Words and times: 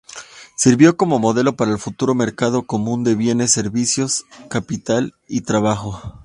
Sirvió 0.55 0.97
como 0.97 1.19
modelo 1.19 1.55
para 1.55 1.69
el 1.73 1.77
futuro 1.77 2.15
mercado 2.15 2.63
común 2.65 3.03
de 3.03 3.13
bienes, 3.13 3.51
servicios, 3.51 4.25
capital 4.49 5.13
y 5.27 5.41
trabajo. 5.41 6.19